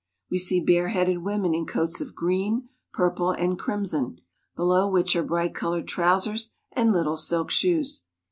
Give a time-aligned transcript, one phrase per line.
[0.31, 4.19] We see bareheaded women in coats of green, purple, and crimson,
[4.55, 8.01] below which are bright colored trousers and little silk shoe^.